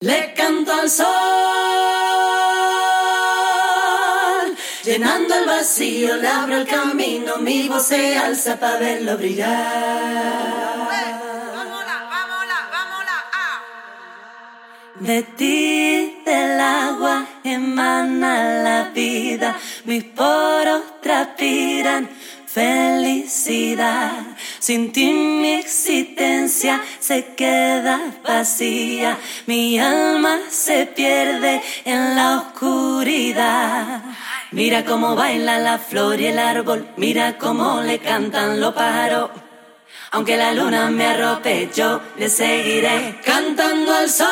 Le 0.00 0.34
canto 0.34 0.72
al 0.74 0.90
sol, 0.90 1.06
llenando 4.84 5.34
el 5.34 5.46
vacío, 5.46 6.16
le 6.16 6.28
abro 6.28 6.58
el 6.58 6.66
camino, 6.66 7.38
mi 7.38 7.66
voz 7.66 7.86
se 7.86 8.18
alza 8.18 8.60
para 8.60 8.78
verlo 8.78 9.16
brillar. 9.16 10.36
De 15.00 15.22
ti, 15.22 16.20
del 16.26 16.60
agua, 16.60 17.26
emana 17.42 18.62
la 18.62 18.90
vida, 18.90 19.56
mis 19.86 20.04
poros 20.04 21.00
transpiran 21.00 22.10
felicidad. 22.46 24.35
Sin 24.66 24.90
ti 24.90 25.12
mi 25.12 25.52
existencia 25.52 26.82
se 26.98 27.34
queda 27.36 28.00
vacía, 28.24 29.16
mi 29.46 29.78
alma 29.78 30.40
se 30.50 30.86
pierde 30.86 31.62
en 31.84 32.16
la 32.16 32.38
oscuridad. 32.38 34.02
Mira 34.50 34.84
cómo 34.84 35.14
baila 35.14 35.60
la 35.60 35.78
flor 35.78 36.20
y 36.20 36.26
el 36.26 36.40
árbol, 36.40 36.88
mira 36.96 37.38
cómo 37.38 37.80
le 37.80 38.00
cantan 38.00 38.60
los 38.60 38.74
pájaros. 38.74 39.30
Aunque 40.10 40.36
la 40.36 40.50
luna 40.50 40.90
me 40.90 41.06
arrope, 41.06 41.70
yo 41.72 42.00
le 42.18 42.28
seguiré 42.28 43.20
cantando 43.24 43.94
al 43.94 44.10
sol. 44.10 44.26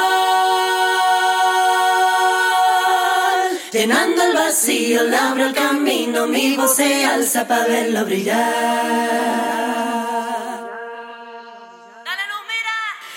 Llenando 3.71 4.21
el 4.21 4.33
vacío, 4.35 5.05
le 5.05 5.17
abro 5.17 5.47
el 5.47 5.55
camino, 5.55 6.27
mi 6.27 6.57
voz 6.57 6.75
se 6.75 7.05
alza 7.05 7.47
para 7.47 7.67
verlo 7.67 8.05
brillar. 8.05 9.84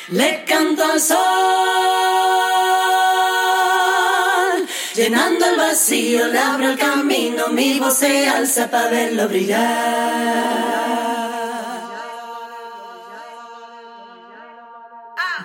Le 0.10 0.46
canto 0.46 0.86
al 0.86 1.02
sol, 1.02 1.18
llenando 4.96 5.46
el 5.46 5.58
vacío, 5.58 6.28
le 6.28 6.40
abro 6.40 6.70
el 6.70 6.78
camino, 6.78 7.50
mi 7.50 7.78
voz 7.78 7.98
se 7.98 8.30
alza 8.30 8.72
para 8.72 8.90
verlo 8.90 9.28
brillar. 9.28 10.78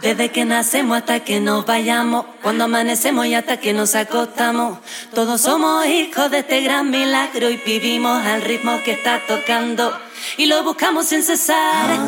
Desde 0.01 0.31
que 0.31 0.45
nacemos 0.45 0.99
hasta 0.99 1.21
que 1.21 1.41
nos 1.41 1.67
vayamos, 1.67 2.27
cuando 2.41 2.65
amanecemos 2.65 3.27
y 3.27 3.35
hasta 3.35 3.57
que 3.59 3.73
nos 3.73 3.97
acostamos, 3.97 4.79
todos 5.13 5.41
somos 5.41 5.87
hijos 5.87 6.31
de 6.31 6.39
este 6.39 6.61
gran 6.61 6.89
milagro 6.89 7.51
y 7.51 7.57
vivimos 7.57 8.25
al 8.25 8.43
ritmo 8.43 8.81
que 8.85 8.93
está 8.93 9.21
tocando 9.27 9.93
y 10.37 10.47
lo 10.47 10.63
buscamos 10.63 11.07
sin 11.07 11.25
cesar. 11.25 11.99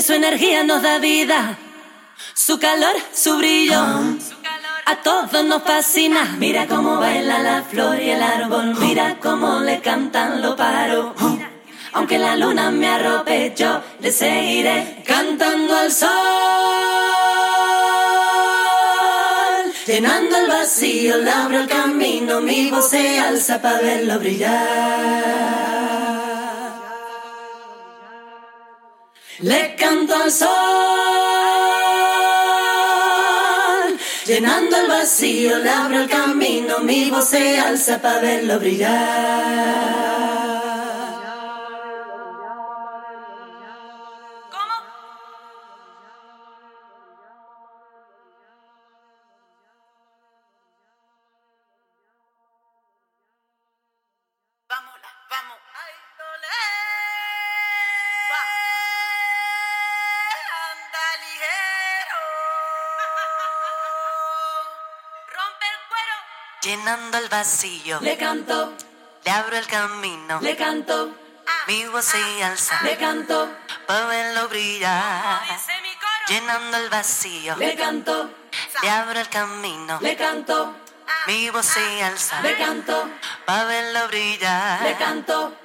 Su 0.00 0.12
energía 0.12 0.64
nos 0.64 0.82
da 0.82 0.98
vida, 0.98 1.56
su 2.38 2.58
calor, 2.60 2.94
su 3.12 3.36
brillo. 3.36 3.80
A 4.86 4.96
todos 5.02 5.44
nos 5.44 5.62
fascina. 5.64 6.36
Mira 6.38 6.66
cómo 6.66 6.98
baila 6.98 7.40
la 7.40 7.62
flor 7.62 8.00
y 8.00 8.10
el 8.10 8.22
árbol. 8.22 8.76
Mira 8.78 9.18
cómo 9.20 9.58
le 9.60 9.80
cantan 9.80 10.40
los 10.40 10.54
pájaros. 10.54 11.14
Aunque 11.92 12.18
la 12.18 12.36
luna 12.36 12.70
me 12.70 12.86
arrope, 12.86 13.52
yo 13.56 13.82
le 13.98 14.12
seguiré 14.12 15.02
cantando 15.04 15.76
al 15.76 15.90
sol. 15.90 16.08
Llenando 19.86 20.36
el 20.36 20.46
vacío, 20.48 21.16
le 21.16 21.56
el 21.56 21.66
camino, 21.66 22.40
mi 22.40 22.70
voz 22.70 22.90
se 22.90 23.18
alza 23.18 23.60
para 23.60 23.80
verlo 23.80 24.18
brillar. 24.20 25.48
Le 29.40 29.74
canto 29.76 30.14
al 30.14 30.30
sol, 30.30 31.57
llenando 34.28 34.76
el 34.76 34.88
vacío, 34.88 35.58
le 35.58 35.70
abro 35.70 36.00
el 36.00 36.08
camino, 36.08 36.80
mi 36.80 37.10
voz 37.10 37.30
se 37.30 37.58
alza 37.58 37.98
para 38.02 38.20
verlo 38.20 38.58
brillar. 38.60 39.97
Llenando 66.68 67.16
el 67.16 67.30
vacío, 67.30 67.98
Le 68.02 68.18
canto, 68.18 68.74
le 69.24 69.30
abro 69.30 69.56
el 69.56 69.66
camino, 69.66 70.38
le 70.42 70.54
canto, 70.54 71.16
mi 71.66 71.86
voz 71.86 72.04
se 72.04 72.44
alza, 72.44 72.82
le 72.82 72.94
canto, 72.98 73.48
para 73.86 74.04
verlo 74.04 74.48
brillar. 74.50 75.40
Llenando 76.28 76.76
el 76.76 76.90
vacío, 76.90 77.56
le 77.56 77.74
canto, 77.74 78.30
le 78.82 78.90
abro 78.90 79.18
el 79.18 79.30
camino, 79.30 79.98
le 80.02 80.14
canto, 80.14 80.74
mi 81.26 81.48
voz 81.48 81.64
se 81.64 82.02
alza, 82.02 82.42
le 82.42 82.54
canto, 82.58 83.12
para 83.46 83.64
verlo 83.64 84.06
brillar. 84.08 84.82
le 84.82 84.96
canto, 84.96 85.56